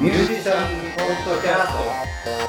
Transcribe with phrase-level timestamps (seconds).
[0.00, 1.72] ミュージシャンポッドキャス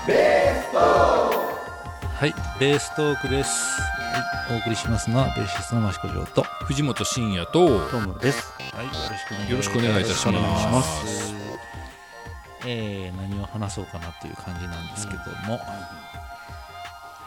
[0.03, 3.49] トベーストはい、ベーストークです。
[3.49, 8.53] はい、お送りしますのはベーシストの益子城と、藤本慎也とトムです。
[8.71, 11.33] はい、よろしくお願いいいたします。
[12.67, 15.59] えー、何を話そうかなという感じなんですけども、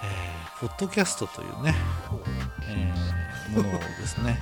[0.05, 1.75] えー、ポッドキャストというね、
[2.69, 4.39] えー、ものをですね、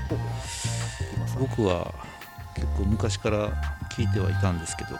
[1.40, 1.90] 僕は
[2.54, 3.48] 結構昔から
[3.88, 4.98] 聞いてはいたんですけど、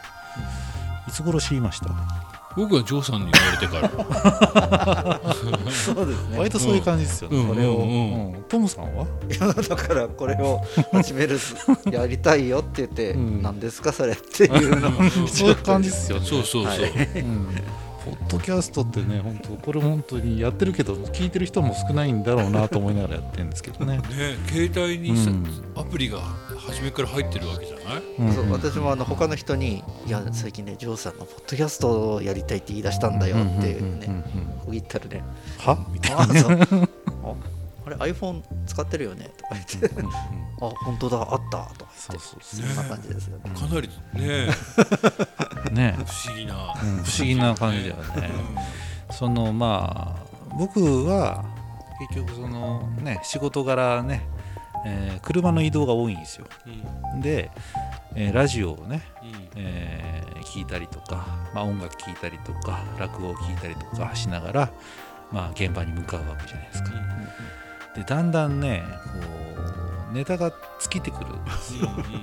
[1.11, 1.91] いつ頃知りました？
[2.57, 5.21] 僕はジョーさんに言われてから。
[5.73, 6.39] そうですね。
[6.39, 7.37] 割とそういう感じですよね。
[7.37, 7.49] うん。
[7.49, 8.43] これを、うんうんうん。
[8.45, 9.07] トムさんは？
[9.29, 10.61] いやだからこれを
[10.93, 11.57] 始めるす
[11.91, 13.43] やりたいよって言って、うん。
[13.43, 16.27] 何ですかそれっていうそういう感じですよね。
[16.27, 17.21] そうそうそう、はい。
[17.21, 17.49] うん
[18.05, 23.99] ポッドキャストってね、本当これ本当にやってるけど、聞いてる人も少ないんだろうなと思いながらやってるんですけどね。
[24.09, 25.47] ね携帯にさ、うん。
[25.77, 28.03] アプリが初めから入ってるわけじゃない？
[28.19, 28.35] うん。
[28.35, 34.25] そう私もあの他の人に「いや最近ねジョーさんがポッドキャストをやりたいって言い出したんだよ」ってうんうんうんうんね
[34.71, 35.23] 言ったらね。
[35.59, 35.79] は？
[35.93, 36.67] みたいあそうあ
[37.25, 37.35] あ
[37.91, 39.31] れ iPhone 使ってるよね？
[39.37, 39.89] とか言って。
[39.89, 40.01] な。
[40.01, 40.13] うんうん。
[40.13, 41.59] あ本当だあった。
[41.79, 43.51] とかそうそうそそんな感じですよね。
[43.51, 44.49] かなりね。
[45.69, 45.71] う。
[45.73, 45.97] ね。
[45.99, 48.31] 不思議な、うん不思議な感じだよね。
[49.11, 51.45] そのまあ、僕は
[52.09, 54.27] 結局そのね、仕事柄ね、
[54.87, 56.47] えー車の移動が多いんですよ。
[56.67, 57.13] うん。
[57.15, 57.51] うんで、
[58.15, 59.49] えーラジオをね、うん。
[59.57, 64.71] えー聞いたりとか、まあ、音楽聴いたりとか落語を聞いたりとかしながら、
[65.31, 66.91] まあ、現場に向かうわけじゃないですか。
[67.95, 69.19] でだんだんねこ
[70.11, 71.27] うネタが尽きてくる。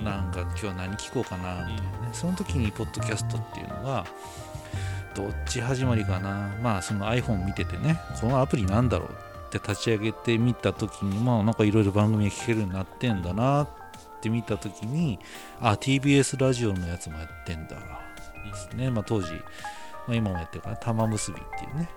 [0.04, 4.04] なんか今日は何聞こうかなみたいなね、その時にポッドキャストっていうのが
[5.14, 6.54] どっち始まりかな。
[6.62, 13.68] まあその iPhone 見ててねこのアプリなんだろうって立ち上げてみた時にまあなんかいろいろ番組が聞けるようになってんだなっ
[14.20, 15.18] て見た時に
[15.60, 19.40] あ TBS ラジオのやつもやってんだですね、まあ、当時、ま
[20.10, 20.76] あ、今もやってるかな。
[20.76, 21.88] 玉結びっていうね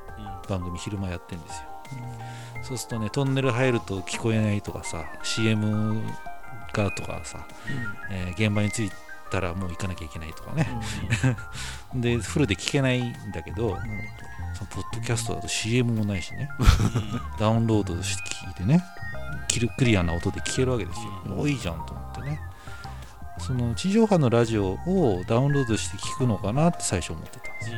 [0.47, 1.69] 番組昼間やってんですよ、
[2.63, 6.01] そうするとねトンネル入ると聞こえないとかさ CM
[6.73, 7.45] がとかさ、
[8.09, 8.91] えー現場に着い
[9.29, 10.67] たらもう行かなきゃいけないとかね、
[11.95, 13.77] でフルで聞けないんだけど、
[14.53, 16.49] そのポッドキャストだと CM もないしね。
[17.39, 18.83] ダウンロードして聞いてね
[19.47, 21.39] キルクリアな音で聞けるわけですよ、うん。
[21.39, 22.41] おいいじゃんと思ってね。
[23.37, 27.49] その地上波のラジオをダウンロードして聞くのかなって最初思ってた。
[27.49, 27.59] ん。
[27.59, 27.77] ですよ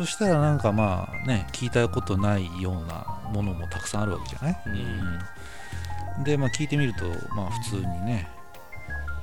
[0.00, 4.72] そしたらなんかまあね聞いたことないようなものもたくさんあるわけじゃない、うん。
[4.72, 4.76] う
[6.22, 8.28] んでまあ聞いてみるとまあ普通にね、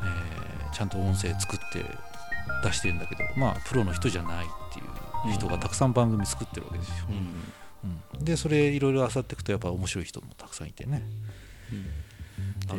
[0.02, 1.84] えーちゃんと音声作って
[2.64, 7.06] 出してるんだけどまあプロの人じゃないっていう人がたくさん番組作ってるわけですよ、
[8.20, 8.24] うん。
[8.24, 11.02] でそれいろいろ漁っていくとやっぱ面白い人もたくさんいてね、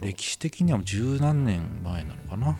[0.01, 2.57] で歴史的にはもう十何年前なのかな、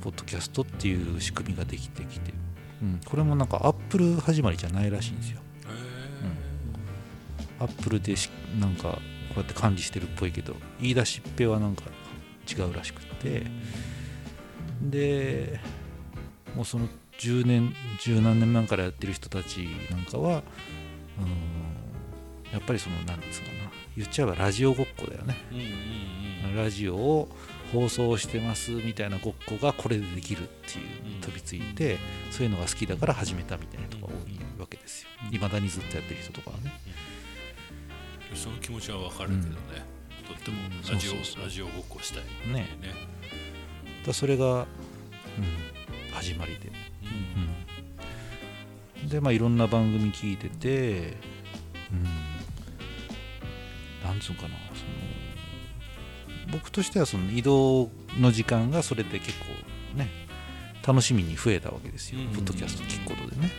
[0.00, 2.32] ポッドキャストっていう仕組みができてきて、
[2.82, 5.40] うん、これもなんかアップル始まりじゃないらしいんですよ。
[7.58, 8.98] アップルでしなんかこ
[9.36, 11.84] うやって管理してるっぽいけど言い出しっぺはなんか
[12.50, 13.46] 違うらしくって。
[14.82, 15.60] で
[16.56, 20.42] もうその10年十何年前からやってる人たちなんかは
[21.18, 23.70] うんやっぱりそのなんですかな。
[23.96, 25.36] 言っちゃえばラジオごっこだよね。
[25.52, 26.56] うんうんうん。
[26.56, 27.28] ラジオを
[27.72, 31.98] 放送してますみたいなごっこがこれでできるっていううん飛びついて
[32.30, 35.08] そういうのが好きだから始めたみたいな人が多いわけですよ。
[35.30, 36.72] いまだにずっとやってる人とかはね。
[38.34, 39.48] その気持ちはわかるけどね、
[40.26, 40.92] とってもうん。
[40.92, 42.22] ラジオラジオごっこしたい
[42.52, 42.68] ね。
[42.80, 42.94] ね。
[44.06, 44.66] だそれが、うん、
[46.12, 46.70] 始まりで、
[49.02, 51.16] うん、でまあいろんな番組聞いてて、
[51.92, 52.04] うん、
[54.04, 55.09] なんつうのかなその
[56.52, 59.46] 僕としてはその移動の時間がそれで結構
[59.96, 60.08] ね
[60.86, 62.26] 楽しみに増えたわけですよ、うん。
[62.28, 63.50] ポッドキャスト聞くことでね、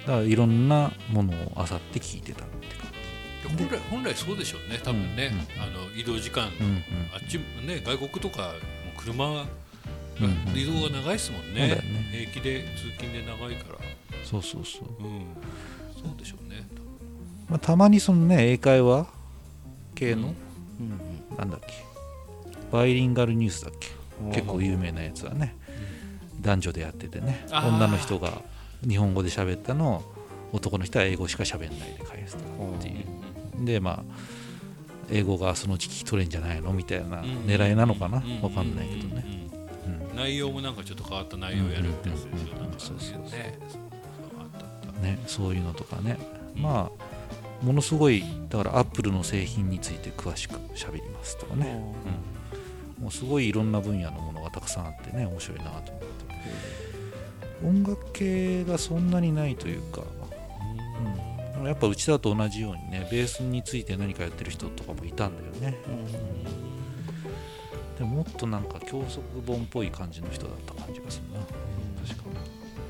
[0.00, 2.90] うん、だからいろんなものを漁って聞いてたって感
[3.58, 6.82] いや本来本来そうでしょうね多分ね、うんあの移動時間、じ、うんうん。
[7.14, 8.52] あっちね外国とか
[8.96, 10.58] 車が、うんうん。
[10.58, 11.68] 移動が長いですもんね。
[11.68, 11.82] ね。
[12.10, 13.78] 平気で通勤で長いから。
[14.24, 15.04] そうそうそう。
[15.04, 15.26] うん。
[15.94, 16.66] そうでしょうね
[17.48, 19.06] まあ、たまにそのね英会話
[19.94, 20.28] 系の、
[20.80, 21.05] うん
[21.38, 21.72] なんだっけ？
[22.72, 23.88] バイリンガルニュースだっけ？
[24.22, 25.54] うん結構有名なやつはね。
[26.40, 27.46] 男女でやっててね。
[27.50, 28.42] 女の人が
[28.86, 30.02] 日本語で喋ったのを
[30.52, 32.40] 男の人は英語しか喋んないで返すっ
[32.80, 32.92] てい
[33.62, 33.64] う。
[33.64, 34.02] でまあ
[35.10, 36.72] 英語がそのうち聞き取れんじゃないの？
[36.72, 38.18] みたいな狙いなのかな？
[38.18, 38.42] うん。
[38.42, 39.48] わかんないけどね。
[39.86, 40.08] うん。
[40.10, 40.16] うん。
[40.16, 42.56] 内容もなんかちょっと変わった内容やるってやつですよ。
[42.78, 43.38] そうそうそ
[45.00, 46.18] うねそういうのとかね。
[46.54, 47.15] まあ
[47.62, 51.82] ものすごいだからアップルの製品について詳しく喋りますとかね、
[52.98, 53.02] うん。
[53.04, 56.26] もうすごいいろんな分野のものがたくさんあってね面白いなと思って
[57.64, 60.02] 音楽系がそんなにないというか、
[61.46, 65.78] うん、でもやっぱうちだと同じようにねベースについて何かやってる人とかもいたんだよね。
[67.98, 71.44] でももっとなんか教則本っぽい感じの人だった感じがするな。
[72.06, 72.85] 確かに、うん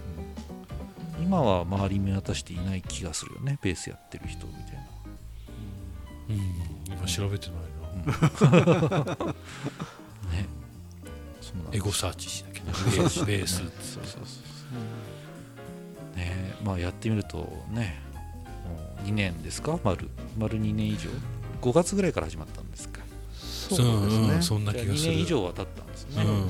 [1.27, 3.59] 今は周り見渡していない気がするよね。
[3.61, 4.83] ベースやってる人みたいな。
[6.31, 6.97] うん。
[6.97, 7.57] 今調べてない
[8.07, 8.13] な、
[10.33, 10.47] ね。
[11.41, 11.71] そうな。
[11.71, 13.57] んエゴサーチしなきゃねベースベース。
[13.57, 14.21] そうそうそ
[16.15, 16.55] うね。
[16.63, 17.39] まあやってみると
[17.71, 18.01] ね
[18.65, 19.81] もう2年ですか？
[19.83, 20.09] 丸。
[20.39, 21.11] 丸2年以上
[21.61, 23.01] ？5月ぐらいから始まったんですか。
[23.35, 24.29] そうですね。
[24.37, 24.43] んん。
[24.45, 25.13] そんな2気がする。
[25.13, 26.47] 年以上は経ったんですね、うん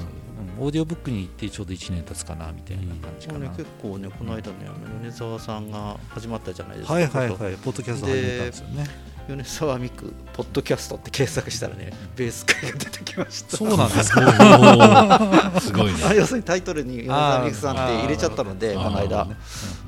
[0.59, 0.65] うん。
[0.65, 6.95] オーディオブックに行ってちょうど1年経つかなみたいな感じかな、もうね結構ねこの間ねあの米沢さんが始まったじゃないですか。
[6.95, 7.57] はいはいはい。
[7.57, 9.17] ポッドキャスト始めたんですよね。
[9.29, 13.57] 米沢美久ポッドキャストって検索したらねベース会が出てきました。
[13.57, 14.11] そうなんです
[15.67, 16.05] すごいね。
[16.05, 19.25] あ要するにタイトルに米沢美久さんって入れちゃったのでこの間。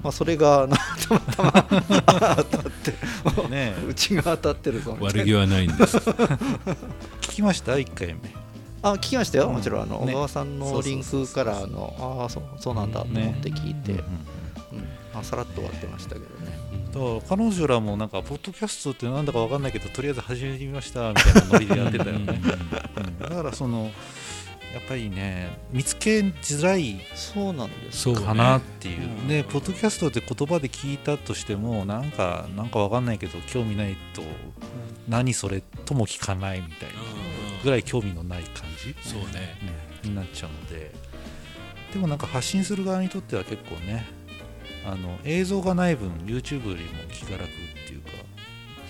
[0.03, 5.99] まあそれがなたまたま当たってね うちが当たってるぞ悪気はないんです。
[7.21, 8.35] 聞きました？1回目
[8.82, 9.48] あ聞きましたよ。
[9.48, 9.54] うん。
[9.54, 13.98] もちろんあの小ね川さんのリンクからあのああそうそうなんだと思って聞いて、うん。
[13.98, 14.04] うん。
[15.14, 16.58] あさらっと終わってましたけどね。
[16.92, 22.40] だから彼女らもなんかポッドキャストってなんだかわかんないけどとりあえず始めてみましたみたいなノリでやってたよね、
[22.96, 23.19] うん。
[23.19, 23.90] だからその
[24.72, 28.20] やっぱりね見つけづらいそうなんですそうね。
[28.20, 29.02] かなっていう。
[29.02, 34.22] うんでポッドキャストって言葉で聞いたとしてもなんかなんかわかんないけど興味ないと
[35.08, 36.94] 何それとも聞かないみたいな
[37.62, 39.56] ぐらい興味のない感じ、そうね。
[40.05, 40.10] うん。
[40.10, 40.94] になっちゃうので。
[41.93, 44.06] でもなんか発信する側にとっては結構ね
[44.84, 47.46] あの映像がない分 YouTube よりも気が楽っ
[47.87, 48.10] ていうか。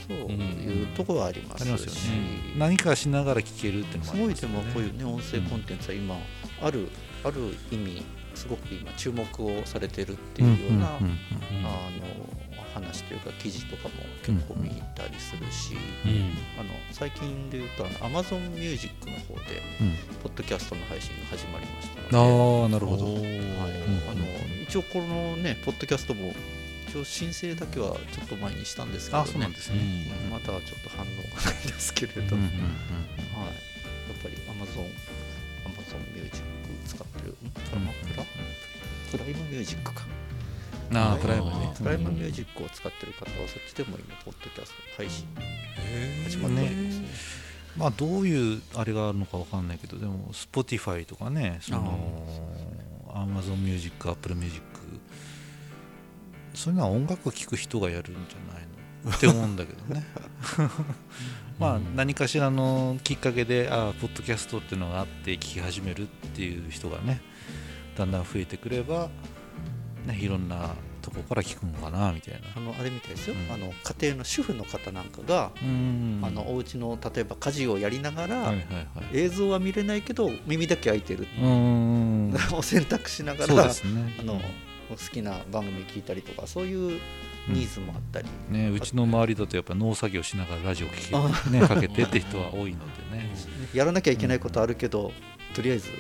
[0.09, 2.15] そういうところはありますありますよしね。
[2.57, 4.55] 何かしながら聞けるっていうのもあすごいりますよね。
[4.57, 6.17] でもこういうね音声コンテンツは今
[6.63, 6.89] ある
[7.25, 8.03] ある意味
[8.35, 11.09] すごく今注目をされてるっていうようなあの
[12.75, 13.95] 話というか記事とかも
[14.25, 15.75] 結構見たりするし
[16.05, 16.35] うん。
[16.61, 19.95] あの最近で言うとあの Amazon Music の方でうん。
[20.23, 23.05] ポッドキャストの配信が始まりましたあのあなるほど。
[23.15, 23.23] はい。
[23.23, 23.29] うん
[24.11, 24.27] あの
[24.63, 26.35] 一応このねポッドキャストも
[26.89, 29.79] 一応申請だけはちょっと前にしたんですけどあそうなんねですね。
[30.25, 33.53] うんまだちょっと反応がないんですけれど、うんうんはい、や
[34.13, 34.89] っぱり Amazon,
[35.65, 36.37] Amazon Music
[36.87, 37.51] 使ってる、ん？
[37.51, 37.93] プラマ？
[37.93, 38.25] プラ
[39.11, 40.03] プライムミュージックか。
[40.91, 45.27] うんああライムねプライムミュージックを使ってる方はそっちでも今、ポッドキャスト配信
[46.25, 47.09] 始まっておりますね。
[47.77, 52.27] まあどういうあれがあるのかわかんないけどでも Spotify とかねその
[53.15, 54.63] Amazon Music、Apple Music
[56.55, 58.63] そういうのは音楽を聴く人がやるんじゃない
[59.05, 59.13] の？
[59.13, 60.05] って思うんだけどね。
[61.61, 67.21] まあ何かしらのきっかけでああポッドキャストっていうのがあって聞き始めるっていう人がね
[67.97, 69.09] だんだん増えてくれば、
[70.09, 70.71] ね、いろんな
[71.03, 72.41] とこから聞くのかなみたいな。
[72.57, 73.55] あのあれみたいですよ、うん。
[73.55, 76.21] あの家庭の主婦の方なんかが、うん。
[76.23, 78.53] あのお家の例えば家事をやりながら、
[79.13, 83.73] 映像は見れないけど耳だけ開いてる、うんを選択しながらね。
[84.21, 84.41] あの
[84.89, 86.99] 好きな番組聞いたりとかそういう
[87.47, 93.31] ニーズもあったり、ね、うちの周りだとやっぱ農作業しながらラジオ聞あけ、ね、かけてって人は多いので ね。
[93.75, 95.13] やらなきゃいけないことあるけど、
[95.55, 95.91] とりあえず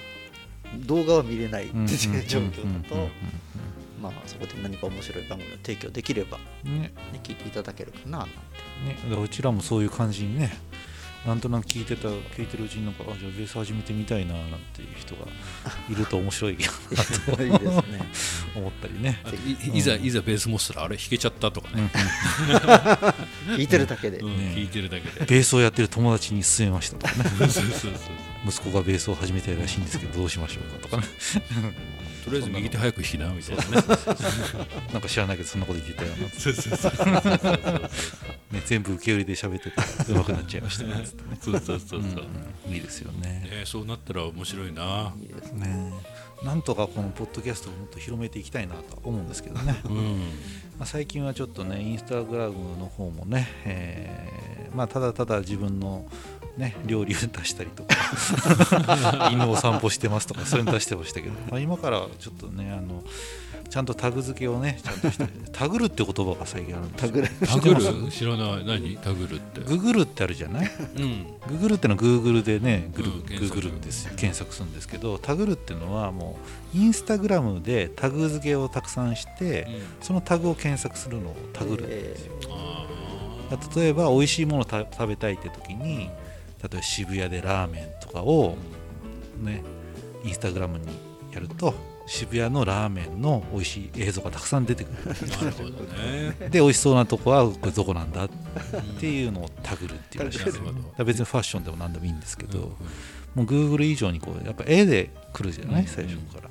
[0.86, 1.86] 動画は見れないっていう
[2.26, 3.08] 状況だと、
[3.98, 6.80] まあ、そこで何か面白い番組を提供できれば、ね。
[6.80, 8.34] ね、聞いていただけるかななんて。
[8.86, 10.56] ね、だからうちらもそういう感じにね
[11.26, 15.26] なんとなく聞いてた聞いてるうちになんかあじゃあベース始めてみたいななんていう人が
[15.90, 17.42] いると面白いなと。
[17.42, 17.82] いいですね。
[18.54, 19.20] 思ったりね。
[19.24, 21.90] あいいざいざベース持ってたらあれ弾けちゃったとかね、
[23.56, 24.38] 聞いてるだけで、うん。
[24.38, 24.52] ね。
[24.54, 25.26] 弾いてるだけで。
[25.26, 27.30] ベースをやってる友達に勧めましたとかね。
[27.40, 27.92] そうそうそう。
[28.46, 31.02] 息子がベースを始めたいらしいんですけどどうしましょうかとかね
[32.28, 33.70] とりあえず右手早く弾きなみたいなね。
[34.92, 36.28] なんか知らないけどそんなこと言ってたよな。
[36.28, 37.90] そうそうそう
[38.50, 41.04] ね、全部受け売りで喋ってたら上手くなっちゃいましたね。
[41.40, 42.02] そうそうそう
[42.68, 43.46] いいですよね。
[43.50, 45.14] ねそうなったら面白いな。
[45.20, 45.66] いいですね。
[45.66, 45.92] ね
[46.42, 50.18] なんとかこのポッドキャストをもっと広めていきたいなとは思うんですけどね、うん。
[50.78, 56.06] まあ、最近はちょっとねインスタグラムの方もね、えーまあ、ただただ自分の、
[56.58, 57.94] ね、料理を出したりとか。
[59.32, 63.04] 犬を散歩してますとかそういうの出してましたけど、まあ、今からちょっとねあの
[63.68, 67.08] ちゃんとタグ付けをねちゃんとしてタグるって言葉が最近あるんですよ。
[67.08, 67.28] タグる。
[67.46, 67.74] タグ
[68.06, 68.10] る？
[68.10, 68.64] 知らない。
[68.64, 68.96] 何？
[68.96, 69.60] タグるって。
[69.60, 70.70] ググるってあるじゃない？
[70.96, 71.26] うん。
[71.48, 73.60] ググるってのはグーグルでねグル、うんグ検索。
[73.60, 74.14] グるんですよ。
[74.16, 76.38] 検索するんですけどタグるっていうのはも
[76.74, 79.68] うインスタグラムでタグ付けをたくさんして、
[80.00, 82.86] そのタグを検索するのをタグるんですよ、あ
[83.76, 86.10] 例えば美味しいもの食べたいって時に
[86.62, 88.56] 例えば渋谷でラーメンとかを
[89.40, 89.62] ね
[90.24, 90.86] インスタグラムに
[91.32, 91.74] やると
[92.06, 95.14] 渋谷のラーメンの美味しい映像がたくさん出てくる。
[95.28, 96.48] なるほどね。
[96.50, 98.28] で美味しそうなとこはこれどこなんだっ
[98.98, 100.60] ていうのをタグるっていうらしいです
[101.04, 102.72] 別にファッションでも何でもいいんですけど、うんうん
[103.34, 106.42] もう Google 以上にこうやっぱ絵で来るじゃない、うん最初から。
[106.42, 106.50] だか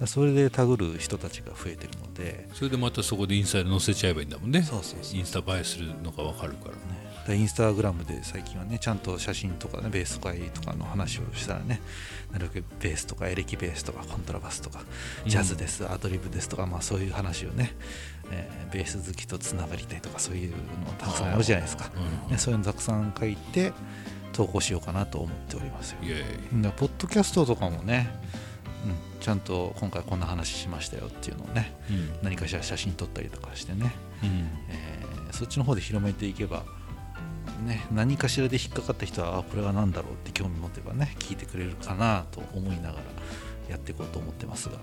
[0.00, 2.48] らそれでタグる人たちが増えてるので。
[2.52, 4.62] それでまたそこでインスタで載せちゃえばいいんだもんね。
[4.62, 5.18] そうそうそう。
[5.18, 6.78] インスタ映えするのが分かるからね
[7.34, 11.80] インスタグラムで最近はねちゃんと写真とかねベースとかとかの話をしたらね
[12.32, 14.80] なるべくベースとかエレキベースとかコントラバスとか
[15.26, 17.74] ジャズです、アドリブですとか、まあ、そういう話をね、
[18.30, 20.56] えーベース好きとつながりたいとかそういうの
[20.98, 21.90] たくさんあるじゃないですか、
[22.26, 22.30] うん。
[22.30, 23.72] ね、そういうのたくさん書いて
[24.34, 25.98] 投稿しようかなと思っておりますよ。
[26.76, 28.10] ポッドキャストとかもね、
[28.84, 32.10] うん、ちゃんと今回こんな話しましたよっていうのをねうん。
[32.22, 34.50] 何かしら写真撮ったりとかしてね、うん。
[34.68, 36.64] えーそっちの方で広めていけば、
[37.66, 42.94] ね、何かしらで引っかかった人はあこれは何だろうって興味持てばね聞いてくれるかなと思いながら
[43.68, 44.76] やっていこうと思ってますが、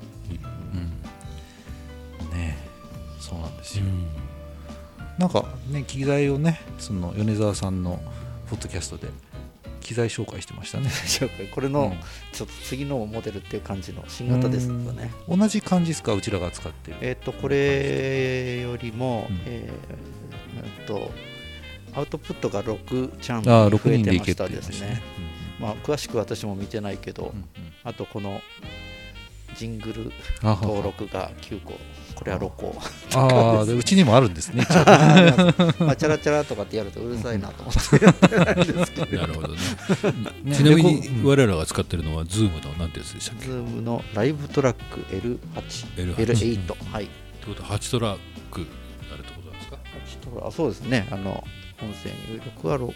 [0.74, 2.70] うん、ねえ
[3.20, 3.86] そうなんですよ、
[5.18, 8.00] なんかね機材をねその米沢さんの
[8.50, 9.08] ポッドキャストで
[9.82, 10.90] 機材紹介してましたね。
[11.54, 11.96] これの
[12.34, 16.14] ちょっと次のモデルっていう感じの新型ですよねうん同じ感じですか？
[16.14, 16.98] うちらが使ってる。
[17.02, 19.42] えっ、とこれよりも、うん。
[19.46, 20.06] えー
[20.64, 21.12] えっと
[21.96, 25.02] アウトプットが6チャンネル増6人でいえてましたですね。
[25.60, 27.46] まあ詳しく私も見てないけど、うんうん。
[27.84, 28.42] あとこの
[29.58, 30.12] ジングル
[30.42, 31.74] 登録が9個。
[32.16, 32.76] これは6個。
[33.14, 34.66] ああでうちにもあるんですね
[35.80, 39.18] まあチャラチャラとかってやるとうるさいなと思ってやってないんですけど。
[39.18, 39.60] なるほどね。
[40.44, 43.46] ねちなみに我らが使ってるのは Zoom の何てやつでしたっけ？
[43.46, 47.06] Zoom の LiveTrak L8 L8 L8 はい。
[47.06, 47.14] って
[47.48, 48.20] ことは8トラッ
[48.52, 48.66] ク
[49.96, 51.08] 8とかそうですね。
[51.12, 51.44] あの
[51.82, 52.94] 音声入力は6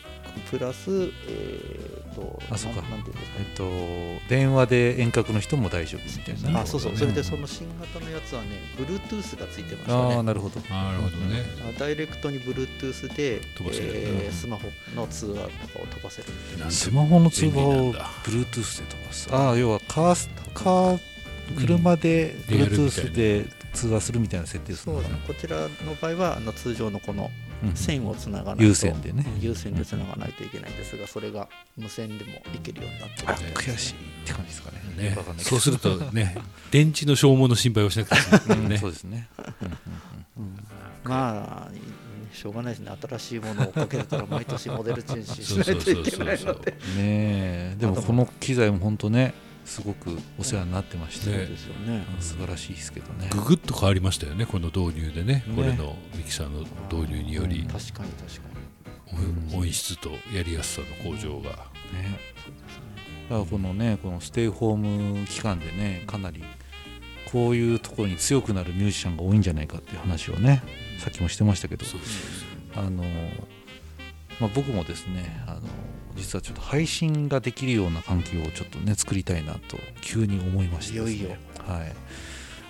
[0.49, 2.81] プラス、えーと、あそうか。
[2.83, 10.15] なんていうんですか、えっと、電話で遠隔の人も大丈夫みたいな、ね、あそうそう、それでその新型のやつはね Bluetooth がついてましたね。
[10.15, 10.59] あなるほど。
[10.69, 11.43] なるほどね。
[11.77, 16.27] ダイレクトに Bluetooth で飛ばせる、えー、スマホの通話とかを飛ばせる
[16.69, 19.29] スマホの通話を Bluetooth で飛ばす。
[19.31, 20.99] あ要はカースカー
[21.57, 27.29] 車で Bluetooth で通話するみたいな設定するそうのかなこちらの場合はあの通常のこの
[27.63, 29.25] うん線をつながないと有線でね。
[29.39, 33.51] 有線でつながないといけないんですがそれが無線でもいけるようになってあますね。
[33.53, 33.95] 悔しいっ
[34.25, 34.79] て感じですかね。
[34.97, 35.17] ね。
[35.39, 36.37] そうするとね
[36.71, 38.09] 電池の消耗の心配をしなく
[38.39, 38.77] ていいね。
[38.79, 39.27] そうですね。
[41.03, 41.71] まあ
[42.33, 42.91] しょうがないですね。
[43.01, 46.71] 新しいものをかけてたら毎年モデルチェンジしないといけないので。
[46.71, 47.75] ねえ。
[47.77, 49.33] でもこの機材も本当ね
[49.69, 51.37] すごくお世話になってまして、ね。
[51.37, 52.03] そうですよね。
[52.19, 53.29] 素晴らしいですけどね。
[53.31, 55.43] ググッと変わりましたよねこの導入でねね。
[55.55, 56.61] これのミキサーの
[56.91, 57.63] 導入により。
[57.63, 58.49] 確かに確か
[59.13, 59.49] に。
[59.51, 61.49] 音音質とやりやすさの向上が。
[61.49, 62.19] ね。
[63.29, 66.43] だからこのねこのステイホーム期間でねかなり
[67.31, 70.63] こういうところに強くなるミュージシャンが多いんじゃないかっていう話をね
[70.97, 71.85] さっきもしてましたけど。
[71.85, 73.03] そうそうあの、
[74.39, 75.61] まあ、僕もですねあの
[76.15, 81.29] 実はちょっと配信ができるような環境をちょっとね作りたいなと急に思いましていよいよ。
[81.65, 81.93] はい。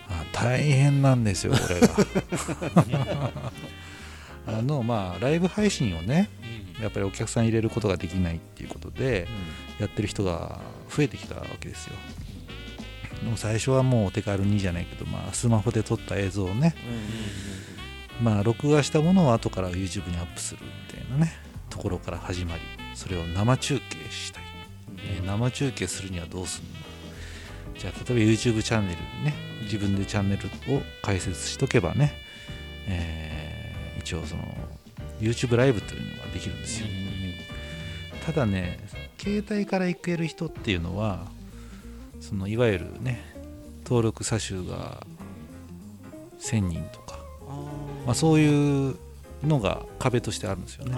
[0.10, 3.32] あ大変なんですよこれが。
[4.58, 6.30] あのまあライブ配信をね
[6.82, 9.28] やっぱりお客さん入れることができないっていうことで
[9.80, 10.60] やってる人が
[10.90, 11.94] 増えてきたわけですよ。
[13.24, 16.74] でも最初はもうお手軽にじゃないけど、まあ、スマホで撮った映像をね、
[18.22, 22.62] まあ、録画したものを後から YouTube にアップするみたいなねところから始まり
[22.96, 24.44] それを生中継したい、
[24.98, 27.80] えー生中継するにはどうするの？
[27.80, 29.34] じゃあ例えば YouTube チャンネルにね
[29.64, 32.14] 自分でチャンネルを開設しとけばね、
[32.88, 34.44] えー一応その
[35.20, 36.88] YouTube ライブというのができるんですよ、
[38.26, 38.80] ただね
[39.18, 41.28] 携帯から行ける人っていうのは
[42.22, 43.22] そのいわゆるね
[43.84, 45.06] 登録者数が
[46.40, 47.20] 1000人とか、
[48.06, 48.96] まあ、そういう
[49.44, 50.98] のが壁としてあるんですよね。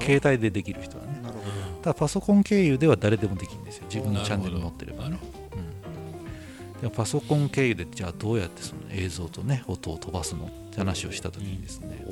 [0.00, 1.20] 携帯でできる人はね。
[1.22, 1.40] なるほ
[1.82, 3.84] ただパソコン経由では誰でもできるんですよ。
[3.88, 5.18] 自分のチャンネルに載ってればね。
[6.74, 12.04] うん、でもパソコン経由でじゃあどうやってその映像とね音を飛ばすのって話をした時にですね、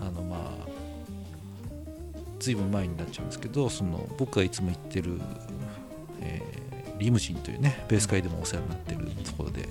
[0.00, 0.68] あのまあ
[2.38, 5.20] ずいぶん前になっちゃうんですけどその僕がいつも行ってる、
[6.20, 6.62] えー
[6.98, 9.68] リムジンというねベース界でもお世話になってるところで、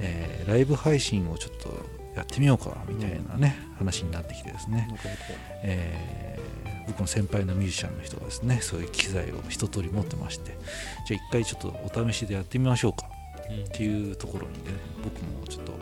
[0.00, 4.88] えーライブ配信をちょっとやってみようかみたいなね、話になってきてですね、
[5.62, 6.42] えー
[6.86, 10.58] 僕の先輩のミュージシャンの人がですねそういう機材を一通り持ってまして
[11.06, 15.72] じゃあ一回ちょっとお試しでやってみましょうかっていうところにね僕もちょっと、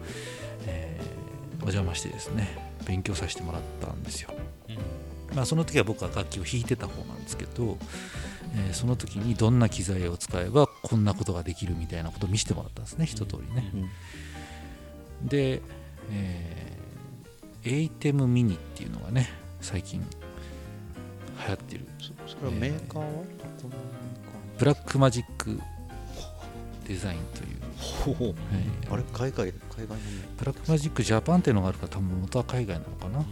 [0.66, 1.20] えー
[1.62, 2.48] お邪魔してですね
[2.86, 4.30] 勉強させてもらったんですよ、
[5.34, 7.76] まあ、その時は僕は楽器を弾いてた方なんですけど、
[8.54, 13.70] えーその時にどんな機材を使えばこんなことができるみたいなことを見せてもらったんですね一通りね、
[15.22, 15.62] で、
[16.10, 19.28] えー、ATEM ミニっていうのがね
[19.60, 20.06] 最近流
[21.46, 21.86] 行ってる。
[22.26, 23.24] それはメーカーはどこ
[23.64, 23.74] のメ
[24.58, 25.60] ブラックマジック
[26.86, 28.34] デザインという、ほうはい。
[28.90, 29.98] あれ海外海外
[30.38, 33.24] ブラックマジックジャパンっていうのがあるから多分元は海外なのかな。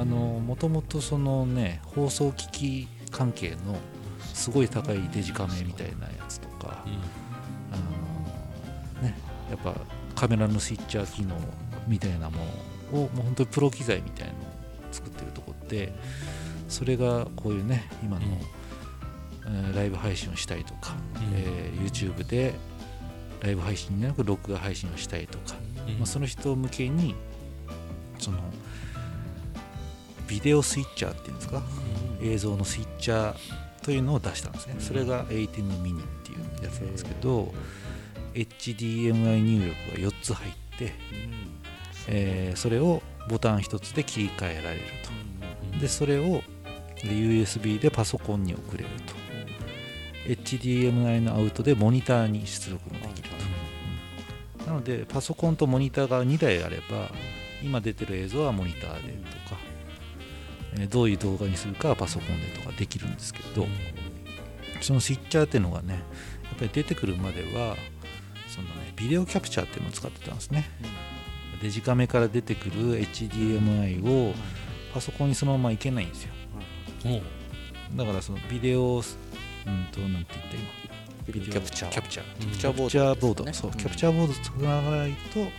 [0.00, 3.78] あのもともとそのね放送機器関係の
[4.34, 6.84] すごい高いデジカメみたいなやつとか、
[7.72, 7.76] あ
[9.00, 9.16] のね、
[9.48, 9.74] やっぱ
[10.14, 11.34] カメラのスイッチャー機能
[11.86, 12.44] みたいなも
[12.92, 14.42] のをもう本当にプロ機材みたいなのを
[14.92, 15.92] 作ってるとこって
[16.68, 18.32] それがこういうね今の、うん。
[18.32, 21.22] えーライブ配信をしたいとか、うん。
[21.34, 22.54] えー YouTube で
[23.40, 25.54] ライブ配信じゃなく録画配信をしたいとか、
[25.98, 27.14] まあ、その人向けに
[28.18, 28.38] その
[30.26, 31.62] ビデオスイッチャーっていうんですか？
[32.20, 34.76] 映像のスイッチャーというのを出したんですね。
[34.80, 35.48] それが ATEM
[35.82, 37.54] mini っていうやつなんですけど
[38.34, 40.92] HDMI 入力が4つ入って、
[42.08, 44.82] えーそれをボタン1つで切り替えられる
[45.72, 45.78] と。
[45.80, 46.42] でそれを
[47.02, 49.14] で USB でパソコンに送れると。
[50.26, 53.28] HDMI のアウトでモニターに出力もできる
[54.58, 54.66] と。
[54.66, 57.10] なのでパソコンとモニターが2台あれば
[57.62, 59.56] 今出てる映像はモニターでとか、
[60.74, 63.66] えーどういう動画にするかはパソコンでとかできるんですけど、
[64.80, 66.00] そのスイッチャーっていうのがねや
[66.54, 67.76] っぱり出てくるまでは
[68.48, 70.68] そのねビデオキャプチャーっていうのを使ってたんですね、
[71.66, 74.34] デジカメから出てくる HDMI を
[74.94, 76.30] パソコンにそのままいけないんですよ。
[77.96, 79.02] だからそのビデオうん
[79.90, 81.42] となんて言った今。
[81.50, 81.90] キャプチャー。
[81.90, 82.44] キャプチャー。
[82.44, 82.56] うん。
[82.56, 85.50] キャプチャーボード、ねそう、キャプチャーボード使わないと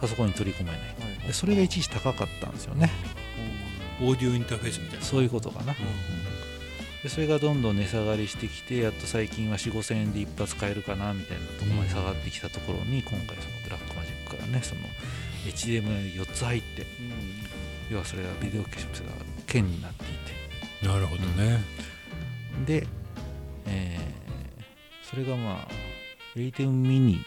[0.00, 0.80] パソコンに取り込めない。
[0.80, 2.90] はいでそれが一時高かったんですよね。
[4.00, 5.04] オーディオインターフェースみたいな。
[5.04, 5.76] そういうことかな、
[7.04, 13.28] でそれがどんどん値下がりしてきてやっと最近は4 5千円で一発買えるかなみたいなところまで下がってきたところに、今回その
[13.62, 14.01] ブラックマ
[14.52, 14.80] ねその
[15.46, 16.86] HDMI4 つ入って。
[17.90, 19.12] 要はそれがビデオキャプチャーが
[19.46, 20.06] 剣になってい
[20.80, 20.86] て。
[20.86, 21.60] なるほどね。
[22.66, 22.86] で、
[23.66, 24.12] えー
[25.10, 25.68] それがまあ
[26.36, 27.18] ATEM mini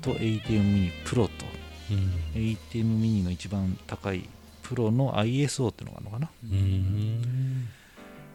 [0.00, 1.44] と ATEM mini Pro と。
[1.90, 2.12] うん。
[2.34, 4.26] ATEM mini の一番高い
[4.62, 6.30] プロの ISO っていうのがあるのかな。
[6.44, 7.68] うん。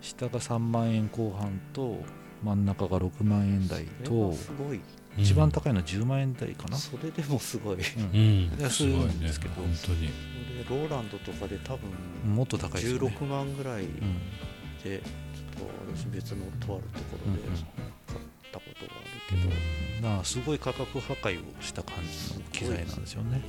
[0.01, 1.97] 下が3万円後半と
[2.43, 4.33] 真ん中が6万円台と。
[4.33, 4.79] すごい
[5.17, 7.75] 一番高いのは10万円台かな、それでもすごい。
[7.75, 8.51] うん。
[8.53, 8.61] うん。
[8.61, 9.55] 安いんですけど。
[9.55, 10.09] 本当に。
[10.69, 11.89] ローランドとかで多分
[12.35, 13.89] もっと高いですよね、16万ぐらいうん。
[14.83, 17.57] でちょっと私別のとあるところでうんうん。
[17.57, 17.61] 買っ
[18.51, 19.41] たことがある
[19.99, 23.41] けど、まあすごい価格破壊をした感じの機材なんですよね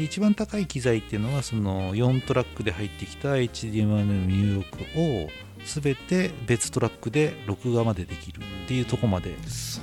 [0.00, 5.28] で一番高い機材っていうのはその4トラックで入ってきた HDMI の入力を
[5.62, 9.36] 全て別トラックで録画までできるっていうとこまで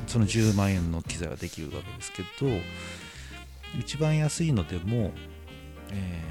[0.08, 2.51] その10万円の機材はできるわけですけど
[3.77, 5.12] 一番安いのでも、
[5.91, 6.23] え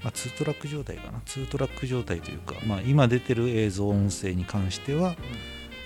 [0.00, 1.18] ーまあ、2トラック状態かな。
[1.26, 5.14] 2トラック状態というか、まあ、今出てる映像音声に関しては、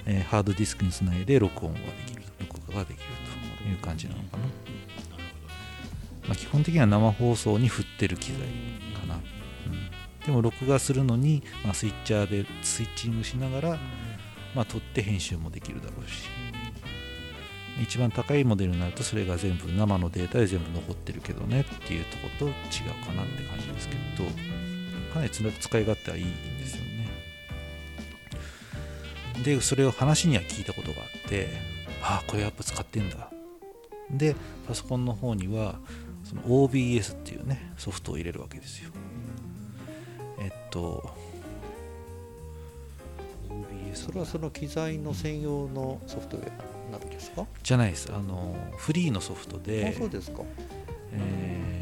[0.07, 3.03] えーハードディスクにつないで録音ができる録画ができる
[3.65, 4.45] という感じなのかな、
[6.27, 8.41] まあ、基本的には生放送に振ってる機材
[8.99, 13.79] かな、うん、でも録画するのに、まあ、スイッチャーでスイッチングしながら、
[14.55, 16.29] まあ、撮って編集もできるだろうし。
[17.83, 22.53] 一番高いモデルになるとそれが全部生のデータで全部残ってるけどねっていうとこと違う
[23.05, 24.25] かなって感じですけど
[25.13, 25.45] かなり使
[25.79, 27.09] い勝手はいいんですよね。
[29.43, 31.49] でそれを話には聞いたことがあって
[32.01, 33.31] ああこれやっぱ使ってんだ。
[34.11, 34.37] で
[34.69, 35.81] パソコンの方には
[36.43, 38.91] その OBS っていうねソフトを入れるわけですよ。
[40.41, 41.11] えっと
[43.49, 46.51] OBS それはその機材の専用のソフトウェ
[46.89, 48.13] アなんですか、じゃないです。
[48.13, 50.43] あのフリーのソフトであそうですか。
[51.13, 51.75] えー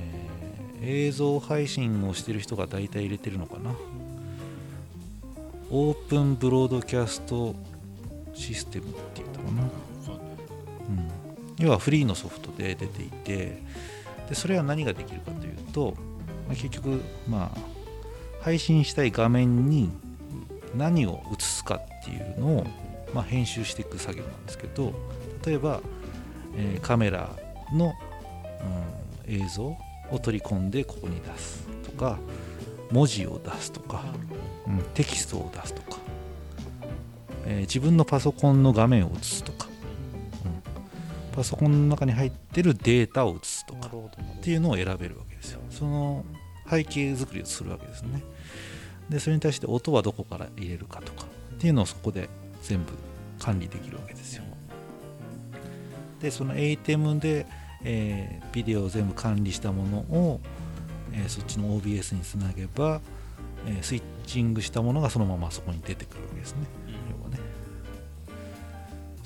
[0.85, 3.73] 映像配信をしてる人が大体入れてるのかな。
[5.71, 7.55] オープンブロードキャスト
[8.35, 9.69] システムっていうのかな、うん、
[11.59, 13.63] 要はフリーのソフトで出ていて
[14.29, 15.95] でそれは何ができるかというと、
[16.49, 17.59] まあ結局まあ
[18.43, 19.91] 配信したい画面に
[20.77, 22.67] 何を映すかっていうのを、
[23.15, 24.93] まあ、編集していく作業なんですけど
[25.47, 25.81] 例えば、
[26.57, 27.31] えーカメラ
[27.73, 27.93] の、
[29.27, 32.19] うん、映像を取り込んでここに出すとか
[32.91, 34.03] 文字を出すとか、
[34.67, 35.99] うん、テキストを出すとか、
[37.47, 39.62] えー自分のパソコンの画面を映すとか、
[41.33, 45.61] パソコンの中に入ってるデータを映すとかっていうのを選べるわけですよ。
[45.71, 46.25] その
[46.69, 48.23] 背景作りをするわけですね。
[49.09, 52.29] でそれに対して音はどこから入れるかとかっていうのをそこで
[52.63, 52.93] 全部
[53.39, 54.45] 管理できるわけですよ。
[56.21, 57.47] でその ATEM で、
[57.83, 60.41] えービデオを全部管理したものを、
[61.13, 63.01] えーそっちの OBS につなげば、
[63.67, 66.67] えースイッチングしたものがそのままそこに出てくるわけですね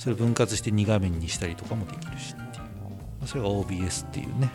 [0.06, 2.62] それ分割して2画面にしたりとかもできるしっていう
[3.18, 4.50] まあそれが OBS っていうね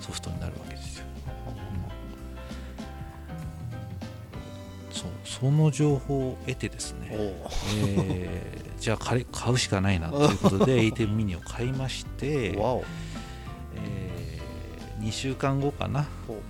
[0.00, 1.04] ソフトになるわけですよ、
[4.88, 4.94] うん。
[4.94, 12.54] そうその情報を得てですね、えーじゃあ買うしかないなということで ATEM ミニを買いまして、
[13.74, 14.40] え
[15.00, 16.40] 2週間後かなほ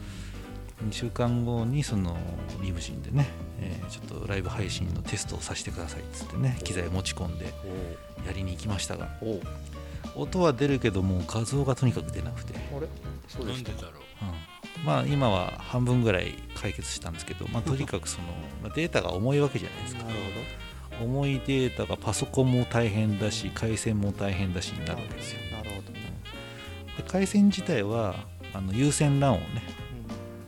[0.84, 2.16] 2週間後にその
[2.62, 3.26] リムジンでね、
[3.60, 7.46] えーちょっとライブ配信のテストをさせてくださいっつってね機材持ち込んで
[8.26, 9.08] やりに行きましたが
[10.16, 12.88] 音は出るけどもう画像がとにかく出なくて、あれ？
[13.28, 13.92] そうですかなんでだろう？
[14.80, 14.84] うん。
[14.86, 18.24] まあ今は半分ぐらい解決したんですけど、まあ、とにかくその
[18.62, 20.04] まあデータが重いわけじゃないですか。
[20.04, 20.16] なる
[21.02, 25.40] 重いデータがパソコンも大変だし回線も大変だしになるわけですよ。
[25.50, 25.70] ほど。
[25.70, 25.92] なるほど。
[25.92, 26.00] ね
[26.96, 28.14] で回線自体は
[28.54, 29.85] あの有線 LAN をねう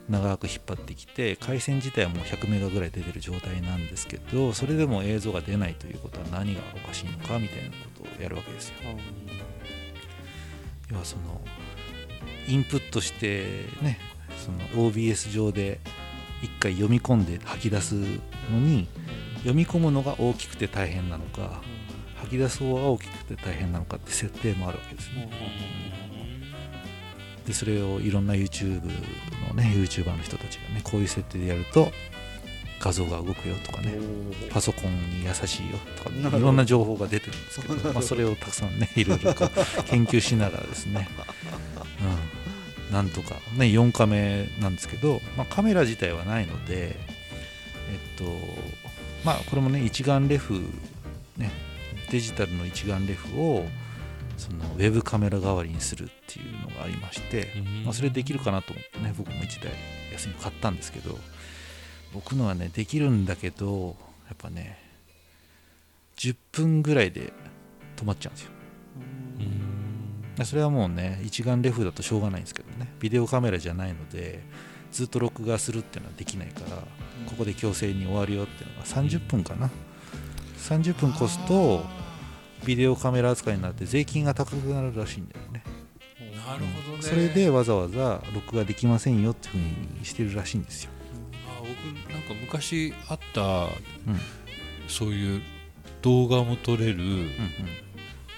[0.08, 8.74] 長く引っ張ってきて回線自体はもう100メガぐらい出てる状態なんですけどそれでも映像が出ないということは何がおかしいのかみたいなことをやるわけですよ。
[8.90, 8.98] ん。
[10.90, 11.40] 要はその
[12.46, 13.98] インプットしてね
[14.38, 15.80] その OBS 上で
[16.42, 18.88] 一回読み込んで吐き出すのに
[19.38, 21.60] 読み込むのが大きくて大変なのか
[22.16, 25.30] 吐き出す方が大きくて大変なのかって設定もあるわけですね
[27.48, 31.90] でそれをいろんな YouTube のね YouTuber の人たちがねこういう設定でやると
[32.78, 33.94] 画像が動くよとかね
[34.50, 39.32] パソコンに優しいよとか、いろんな情報が出てるんですけど、 まあ、それをたくさんねいろいろ
[39.88, 41.08] 研究しながらですね、
[42.86, 46.96] うん、なんとかね4カメなんですけど、まあ、カメラ自体はないので
[47.90, 48.24] えっと
[49.24, 50.60] まあこれもね一眼レフ
[51.38, 51.50] ね
[52.10, 53.66] デジタルの一眼レフを
[54.38, 57.84] そのウェブカメラ代わりにするっていうのがありまして、うん。
[57.84, 59.72] まあ、それできるかなと思ってね僕も1台
[60.12, 61.18] 安いの買ったんですけど
[62.14, 63.96] 僕のはねできるんだけど
[64.28, 64.78] やっぱね
[66.16, 67.32] 10分ぐらいで
[67.96, 68.50] 止まっちゃうんですよ。
[70.36, 72.94] でそれはもうね一眼レフだとしょうがないんですけどね。
[73.00, 74.40] ビデオカメラじゃないので
[74.92, 76.76] ずっと録画するっていうのはできないから
[77.26, 79.68] ここで強制に終わるよっていうのが30分かな。
[80.58, 81.84] 30分越すと
[82.64, 85.62] ビデオカメラ扱いになって税金が高くなるらしいんだよね。
[86.46, 87.02] なるほどね。
[87.02, 89.58] それでわざわざ録画できませんよっていうふう
[89.98, 90.90] にしてるらしいんですよ、
[91.46, 91.68] あ僕
[92.12, 93.70] なんか昔あったうん。
[94.88, 95.42] そういう
[96.00, 97.28] 動画も撮れる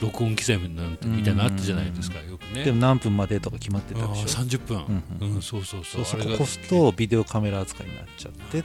[0.00, 2.64] 録音機材みたいなのあったじゃないですかよくね。
[2.64, 4.26] でも何分までとか決まってたでしょ。
[4.26, 5.42] 30分うんうん。
[5.42, 8.64] そうそうそそううそこ越すとビデオカメラ扱いになっちゃって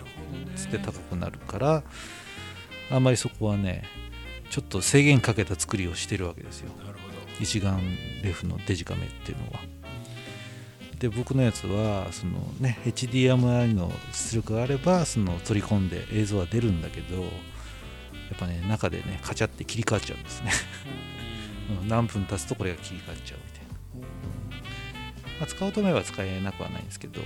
[0.55, 1.83] つって高くなるから
[2.89, 3.83] あんまりそこはね
[4.49, 6.71] ちょっと制限かけた作りをしてるわけですよ。
[7.39, 7.81] 一眼
[8.23, 9.59] レフのデジカメっていうのは。
[10.99, 17.27] で僕のやつはそのね HDMI の出力があればその取り込んで映像は出るんだけどや
[18.33, 20.51] っぱね中でねカチャって切り替わっちゃうんですね、
[21.81, 21.87] うん。
[21.89, 24.07] 何分経つとこれが切り替わっちゃうみたいな、
[25.41, 27.21] まあ、使おうと思えば使えなくはないんですけど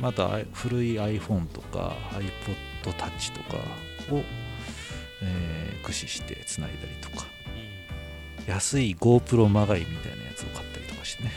[0.00, 3.58] また古い iPhone とか iPod Touch とか
[4.14, 4.22] を、
[5.24, 7.26] えー駆使してつないだりとか。
[8.46, 11.32] 安い GoPro まがいみたいなやつを買ったりとかしてね、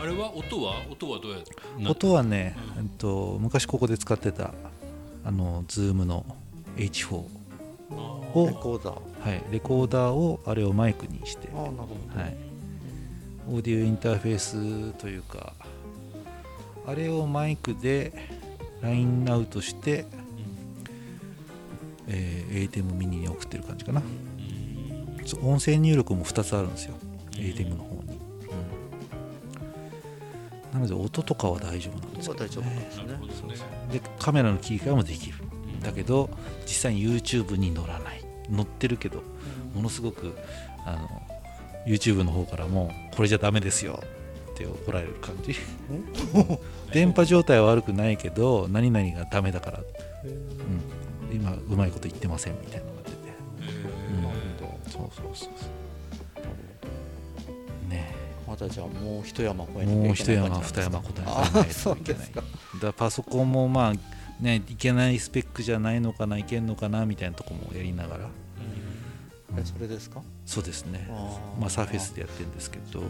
[0.00, 0.82] あれは音は？
[0.90, 1.54] 音はどうやって？
[1.78, 4.54] うん音はね、えっと、昔ここで使ってた
[5.24, 6.24] あの Zoom の
[6.76, 7.28] H4 を
[7.90, 9.30] レコーダー。
[9.30, 12.20] はい、レコーダーをあれをマイクにして、ああなるほど。
[12.20, 12.36] はい、
[13.50, 15.52] オーディオインターフェースというか
[16.86, 18.12] あれをマイクで
[18.80, 20.06] ラインアウトして、
[22.08, 24.02] えー ATEM ミニに送ってる感じかな、
[25.42, 26.94] 音声入力も2つあるんですよ。
[27.32, 28.18] ATEM の方に、
[30.72, 33.54] なので音とかは大丈夫なんですけど、音は大丈夫なんですね。
[33.92, 35.36] でカメラの切り替えもできる。
[35.82, 36.30] だけど
[36.64, 38.22] 実際に YouTube に載らない。
[38.54, 39.22] 載ってるけど
[39.74, 40.36] ものすごく
[40.84, 41.22] あの
[41.86, 44.02] YouTube の方からもこれじゃダメですよ。
[44.52, 45.54] って怒られる感じ。
[46.92, 49.80] 電波状態は悪くないけど何々がダメだから、
[50.24, 50.34] うん、
[51.32, 53.16] 今うまいこと言ってませんみたいなのが出て、
[54.10, 54.22] うん。
[54.22, 55.24] なるほどそうそう。
[55.34, 55.66] そうそ
[57.86, 58.14] うね。
[58.46, 62.30] まだじゃあもう一山越えもう一山二山なんですか答えないといけない。
[62.80, 63.92] だパソコンもまあ
[64.42, 69.58] ねいけないスペックじゃないのかないけんのかなみたいなとこもやりながら、うん。
[69.58, 70.22] えそれですか？
[70.44, 71.08] そうですね。
[71.58, 73.06] まあサーフェスでやってるんですけど、うん、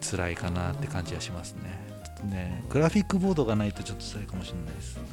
[0.00, 1.94] 辛いかなって感じはしますね。
[2.30, 5.04] ねグラフィックボードがないとちょっと辛いかもしれないです、うん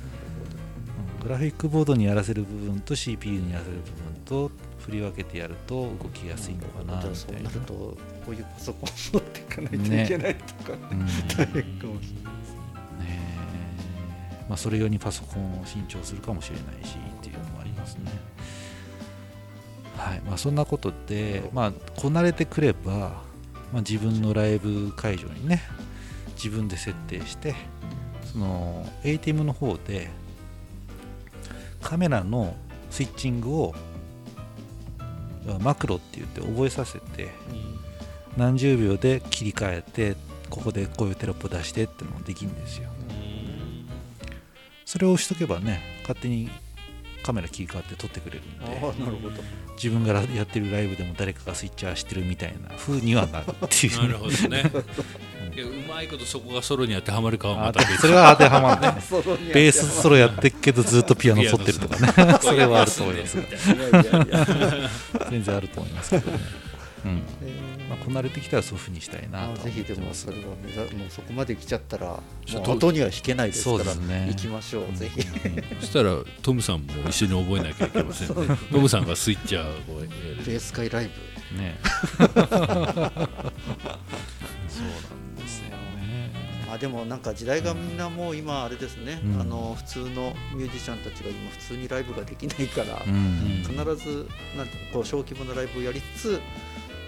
[1.22, 7.50] グラフィックボードにやらせる部分と CPU にやらせる部分と振り分けてやると動きやすいのかなじゃあそうみたいな。
[7.50, 7.98] なるとこ
[8.30, 13.06] ういうパソコンを持っていかないといけないとか、うん大変かもしれないですね。
[13.06, 18.12] えまあ、それ用にパソコンを新調するかもしれないしっていうのもありますね。
[19.98, 20.22] はい。
[20.22, 23.22] まあ、そんなことで、まあ、こなれてくれば、
[23.72, 25.62] まあ、自分のライブ会場にね
[26.36, 27.56] 自分で設定して
[28.32, 30.10] その ATEM の方で
[31.92, 32.56] カメラの
[32.90, 33.76] スイッチングを
[35.60, 37.28] マクロって言って覚えさせて
[38.38, 40.16] 何十秒で切り替えて
[40.50, 42.88] ここでこういうテロップ出してってのもできるんですよ。
[44.86, 46.50] それを押しとけばね勝手に
[47.24, 48.78] カメラ切り替わって撮ってくれるんあで。
[48.78, 49.44] あなるほど。
[49.76, 53.98] 自分がやってるライブでも誰かがスイッチャーしてるみたいな風にはなるっていう。
[54.02, 54.72] なるほどね。
[55.54, 58.02] いやうまいことそこがソロに当てはまるかはまあた別。
[58.02, 59.02] それは当てはまるね。
[59.04, 62.38] ソロにやベースソロやってっけどずっとピアノ撮ってるとかね。
[62.42, 63.38] それはあると思います。
[65.30, 66.40] 全然あると思いますけどね、
[67.06, 67.24] うん。
[67.44, 67.56] え
[67.90, 70.28] まあ、こなれてきたらそういう風にしたいなとぜひで思ってます。
[70.28, 72.20] もそれは目指もうそこまで来ちゃったらも
[72.54, 74.28] う後には弾けないですからね。
[74.30, 75.22] 行きましょう、ぜひ。
[75.82, 78.58] そしたらトムさんも一緒に覚えなきゃいけませんね。
[78.72, 80.10] トムさんがスイッチャーをやる
[80.46, 81.58] ベース界ライブ。
[81.58, 81.78] ね。
[82.18, 82.56] そうなん
[85.36, 86.32] ですよね。
[86.72, 89.42] あでもなんか時代がみんなもう今あれですね、うん。
[89.42, 93.64] あの普通のミュージシャンたちが今普通にライブができないから、うん。
[93.64, 96.42] 必ずなんこう小規模なライブをやりつつ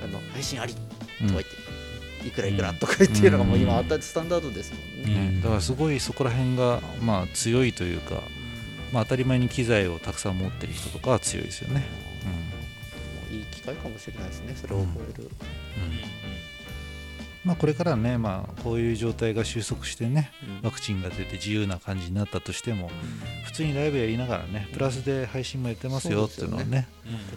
[0.03, 0.85] あの配信ありとか
[1.19, 3.77] 言って、いくらいくらとか言っていうのがもう今うん。
[3.79, 5.31] あったスタンダードですもんね。
[5.31, 8.21] ねだからすごいそこら辺がまあ強いというか、
[8.91, 11.81] まあ、当たり前に機材をたくさん持ってる人とかは強いですよね。
[11.81, 11.85] も
[13.31, 15.29] ういい機会かもしれないですねそれを覚える、うん。
[17.43, 22.89] まあ、これからね、まあ、こういう状態が収束してねワクチンが出て自由な感じになったとしても
[23.43, 26.87] 普通にライブやりながらねプラスで配信もやってますよっていうのはね。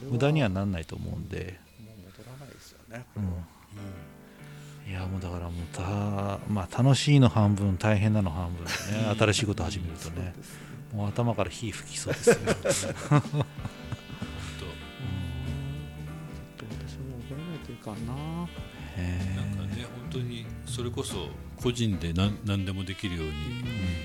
[0.03, 0.13] うん。
[0.13, 1.59] 無駄にはなんないと思うんで、
[2.97, 3.37] らないですよね、
[4.87, 10.35] うん、いやもうだからもうた、まあ、楽しいの半分大変なの半分でね新しいこと始めるとね
[10.95, 12.37] もう頭から火吹きそうですよ、
[16.87, 18.49] 私も覚えないといかんな。
[18.97, 23.33] へなんかね本当にそれこそ個人で何何でもできるように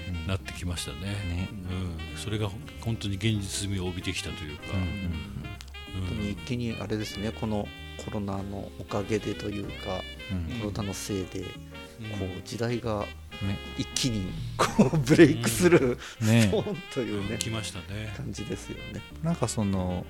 [0.07, 0.99] えうんなってきましたね。
[0.99, 1.49] ね。
[1.51, 2.49] うん、それが
[2.81, 6.01] 本当に現実味を帯びてきたというか、うん。
[6.01, 6.07] うん。
[6.07, 7.67] 本当に一気にあれですねこの
[8.03, 10.59] コロナのおかげでというか、うん。
[10.59, 11.45] コロナのせいでうん。
[11.45, 13.05] こう時代が
[13.41, 13.57] ね。
[13.77, 16.49] 一気にこうブレイクする、ね。
[16.51, 18.13] ポンというね来ましたね。
[18.15, 19.01] 感じですよね。
[19.23, 20.05] なんかその、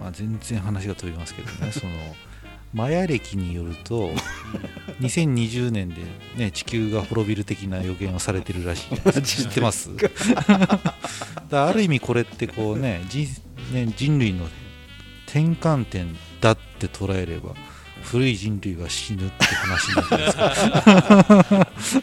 [0.00, 1.92] まあ、全然話が飛びますけどね その
[2.72, 4.12] マヤ歴によると
[5.00, 6.02] 2020年で、
[6.36, 9.22] ね、地球が滅びる的な予言をされてるらしい。
[9.22, 9.90] 知ってます？
[11.50, 13.26] だある意味これってこうね人
[13.72, 14.48] ね人類の
[15.26, 16.20] 転換点だ
[16.78, 17.54] って捉えれば
[18.02, 21.96] 古い人類は死ぬって話になってます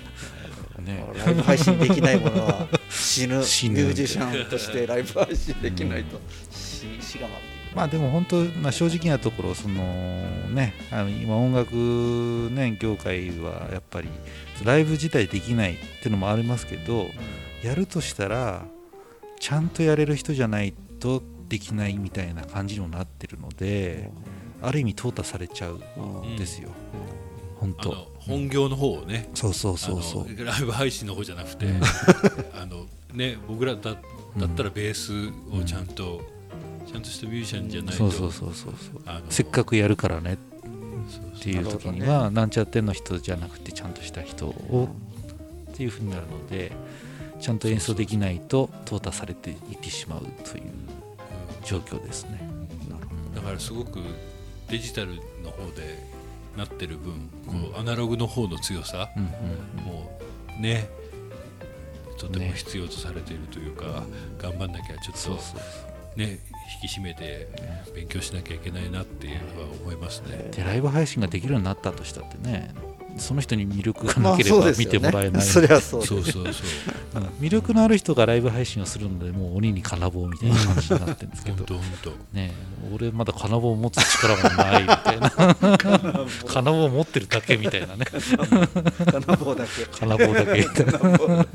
[0.86, 1.04] ね。
[1.26, 3.44] ライブ配信できないものは死ぬ。
[3.44, 3.82] 死ぬ。
[3.82, 6.20] ミュージシャンとしてライブ配信できないと。
[6.52, 7.56] 死死が待って。
[7.76, 9.76] まあでも本当、まあ、正直なところその
[10.50, 11.76] ねあの今音楽
[12.54, 14.10] ね業界はやっぱり
[14.64, 17.08] ライブ自体できないっていうのもありますけど
[17.64, 18.66] やるとしたら
[19.42, 24.10] ちゃんとやれる人じゃないとできないみたいな感じにもなってるので
[24.62, 25.80] ある意味淘汰されちゃう
[26.26, 26.70] んですよ、
[27.60, 28.16] 本当。
[28.20, 29.30] 本業の方をね。
[29.34, 30.46] そうそうそうそう。
[30.46, 31.82] ライブ配信の方じゃなくて、うん。
[32.60, 33.96] あのね僕らだ
[34.38, 36.22] だったらベースをちゃんと、
[36.88, 38.74] ちゃんとしたミュージシャンじゃないとそうそうそうそう
[39.30, 40.34] せっかくやるからね。
[40.34, 44.90] っていう時には、なんちゃっての人じゃなくてちゃんとした人を
[45.72, 46.72] っていうふうになるので
[47.40, 50.64] ちゃんと演奏できないと淘汰されていってしまうという
[51.64, 52.40] 状況ですね。
[53.36, 54.00] だからすごく
[54.70, 56.00] デジタルの方で
[56.58, 59.24] なってる分こうアナログの方の強さ、うん
[59.84, 60.18] も
[60.58, 60.90] うね
[62.18, 64.04] とてもね必要とされているというか、
[64.38, 65.42] 頑張んなきゃちょっと
[66.16, 66.40] ね
[66.82, 67.50] 引き締めて
[67.94, 70.50] 勉強しなきゃいけないなっていうのは思いますね。
[70.52, 72.74] でライブ配信ができるようになったとしたってね
[73.18, 76.44] その人に魅力がまあなければ見てもらえない、 そりゃそうそうそうそう。
[76.46, 76.52] うん
[77.40, 81.66] 魅力のある人がライブ配信をするのでもう鬼に金棒みたいな感じになってるんですけど。
[82.34, 82.54] ね
[82.94, 85.32] 俺まだ金棒を持つ力がないみたいな。
[86.46, 88.06] 金棒を持ってるだけみたいなね。
[88.06, 89.86] 金棒だけ。
[89.92, 90.60] 金棒だけ。
[90.60, 91.48] みたいな本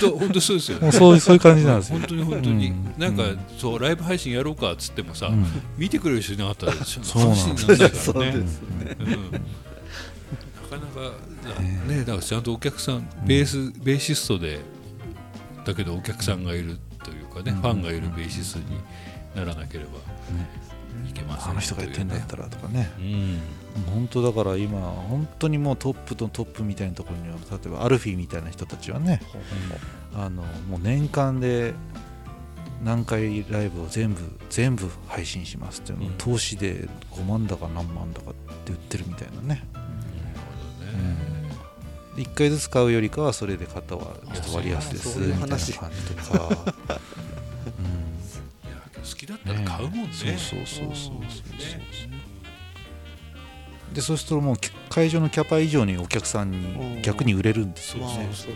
[0.00, 0.78] 当本当そうですよ。
[0.80, 1.98] もうそういうそういう感じなんですよ。
[1.98, 2.94] 本当に本当に、うん。
[2.98, 3.38] なんか、うん。
[3.58, 5.44] そうライブ配信やろうかっつってもさ、うん。
[5.76, 8.44] 見てくれる人いなかったらちょそうなんです話にならない
[11.00, 11.14] か
[11.54, 11.98] らね。
[12.00, 14.60] だからちゃんとお客さんベース、ベーシストで
[15.64, 18.78] だけどお客さんがいるというかね、ファンがいるベーシストに
[19.34, 19.90] ならなければ
[21.08, 22.90] いけませんあの人がやってんだったらとかね。
[22.98, 23.40] うん。
[23.92, 29.20] 本当だから今本当にもうトップとトップみたいなところには例えばアルフィーみたいな人たちはね
[30.14, 31.74] あのもう年間で
[32.82, 39.62] 何回ライブを全部全部配信しますっていうの投資で5万だか何万だかって売ってるみたいなね
[40.96, 45.86] なるほどね、1回ずつ買うよりかはそれで買ったはちょっと割安ですそういうみたいな感じ話。
[46.06, 46.28] とか、い
[48.68, 50.12] や好きだったら買うもんね。
[50.12, 51.16] そうそうそうそうそうそう。
[53.94, 58.48] でそうするともうき会場のキャパ以上にお客さんに逆に売れるんですよまあねソ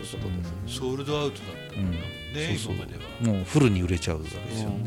[0.83, 1.91] ールドアウトだったん。
[1.91, 1.97] だ
[2.63, 3.27] そうそう。
[3.27, 4.85] もうフルに売れちゃうわけですよね、うん。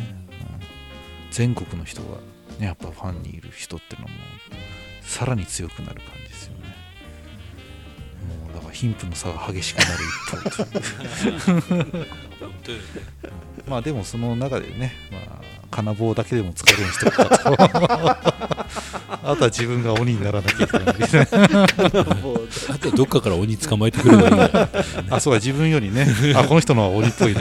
[1.31, 2.19] 全国の人が
[2.59, 4.15] ねやっぱファンにいる人っていうのも
[5.03, 6.64] さらに強くなる感じですよね
[8.75, 10.67] 貧富の差が激しくなる一方と
[13.71, 15.23] まあでもその中でね、まあ、
[15.71, 17.51] 金棒だけでも使えるようにしておくかと
[19.27, 24.69] あとは自分が鬼にならなきゃいけないみたいなもうあとはどっかから鬼捕まえてくればいいんだよ
[25.11, 26.07] あそうだ自分よりね。
[26.37, 27.41] あこの人のは鬼っぽいね、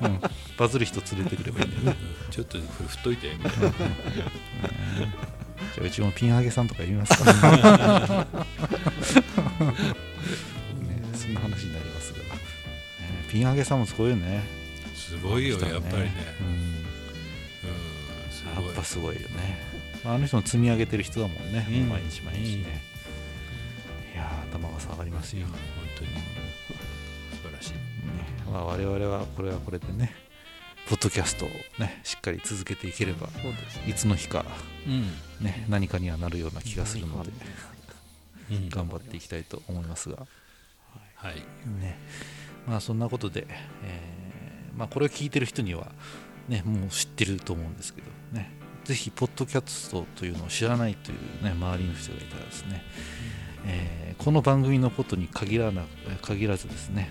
[0.00, 0.20] うん、
[0.56, 1.96] バズる人連れてくればいいんだよね。
[2.30, 3.28] ちょっと振っといて。
[3.36, 3.70] みたいな
[5.74, 8.26] じゃあうちもピンハゲさんとか言いますか、ね、
[13.36, 14.42] ピンハゲさんもすごいよね。
[14.94, 16.12] すごいよやっぱりね。
[16.40, 16.46] うん。
[16.46, 16.50] う
[18.62, 19.58] んやっぱすごいよね。
[20.02, 21.88] まああの人も積み上げてる人だもんね、うん。
[21.90, 22.80] 毎日毎日ね、
[24.14, 25.58] いやー頭が下がりますよ、本
[25.98, 26.10] 当に。
[26.12, 27.72] 素晴らしい。
[27.72, 27.78] ね
[28.50, 30.14] まあ、我々はこれはこれでね
[30.88, 33.32] ポッドキャストをねしっかり続けていければね。
[33.86, 34.46] いつの日か
[34.86, 35.10] うん。
[35.44, 37.30] ね何かにはなるような気がするので
[38.50, 38.70] うん。
[38.70, 40.26] 頑張っていきたいと思いますが。
[41.16, 41.34] はい。
[41.82, 41.98] ね
[42.66, 43.46] まあそんなことで、
[43.84, 45.92] えーまあ、これを聞いてる人には
[46.48, 48.50] ねもう知ってると思うんですけどね。
[48.84, 52.82] ぜひポッドキャストというのを知らないというね周りの人がいたらですね、
[53.66, 55.82] えーこの番組のことに限らな
[56.22, 57.10] 限らずですね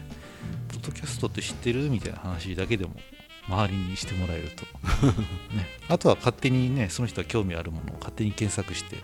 [0.69, 2.93] ポッドキャストって知ってるみたいな話だけでも
[3.47, 4.65] 周りにしてもらえると、
[5.55, 8.97] ね、あとは勝手にねその人が興味あるものを勝手に検索して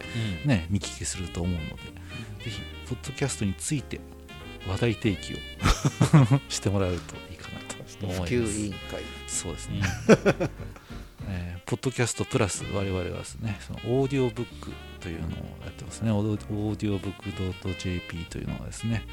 [0.48, 1.66] ね、見聞きすると思うので、
[2.44, 2.60] ぜひ、
[2.90, 4.00] ポッドキャストについて
[4.68, 5.38] 話題提起を
[6.50, 8.34] してもらえるといいかなと思います。
[8.34, 9.82] 普及委員会そうですね。
[11.28, 15.30] えーポッドキャストプラス我々はですね、そのオーディオブックというのを
[15.64, 16.12] やってますね。
[16.12, 19.04] オーデオーディオブック .jp というのはですね、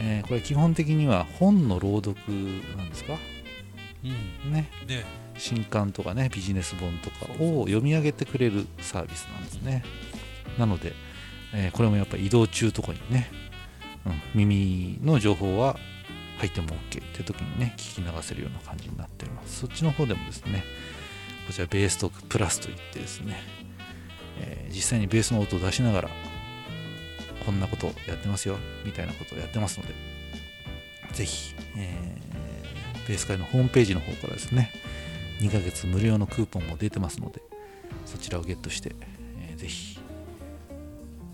[0.00, 2.16] えーこれ基本的には本の朗読
[2.76, 3.16] なんですか？
[4.04, 4.08] う
[4.48, 4.68] んね。
[4.88, 5.04] ね
[5.38, 9.84] 新刊とかねビジネス本とかを読み上げてくれるサービスなんですね
[10.58, 10.92] なので、
[11.52, 13.30] えーこれもやっぱり移動中とかにね、
[14.06, 15.78] うん、耳の情報は
[16.38, 19.60] 入っても OK って時にね聞き流せるような感じになっております。
[19.60, 20.64] そっちの方でもですね
[21.46, 23.36] こちらベーストークプラスといってですね、
[24.40, 26.08] えー実際にベースの音を出しながら
[27.46, 29.94] こんなことをやってますよみたいなことをやってますので
[31.12, 34.72] ぜひ、えーベース会のホームページの方からですね
[35.40, 37.42] 2ヶ月無料のクーポンも出てますので
[38.06, 38.96] そちらをゲットして、
[39.50, 39.98] えーぜひ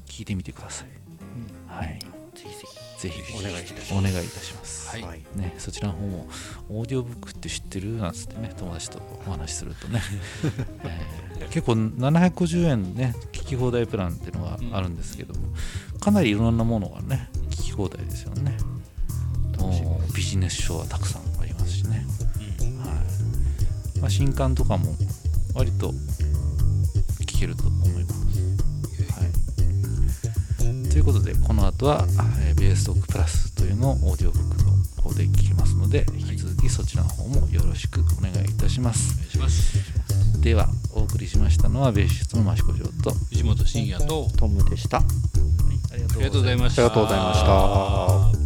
[0.06, 0.88] 聞いてみてください、
[1.68, 1.98] はい
[2.42, 3.94] ぜひぜぜひお願いいたします。
[3.94, 5.20] お願いいたします、ひはい。
[5.34, 6.28] ね、そちらの方も
[6.68, 10.02] オーディオブックって知ってるなんつってね友達とお話しするとね、
[10.84, 15.40] えー結構750円ね聞き放題プランっていうのがあるんですけども、
[15.98, 18.56] かなりいろんなものがね聞き放題ですよね。
[20.14, 22.06] ビジネス書はたくさんありますしね、
[22.78, 23.02] は
[23.96, 24.00] い。
[24.00, 24.94] まあ、新刊とかも
[25.54, 25.92] 割と
[27.26, 27.64] 聞けると
[31.12, 32.04] ことでこの後は、
[32.40, 39.14] えーベーストークプラスというのをオーディオブックの方で聞きますので引き続きそちらの方もよろしくお願いいたします。
[39.14, 40.40] お願いします。
[40.40, 44.98] ではお送りしましたのはベーシストの益子城と、藤本慎也とトムでした。
[44.98, 45.00] あ
[45.92, 46.82] ありがとうありがとうございました。
[46.82, 48.39] りがとうございました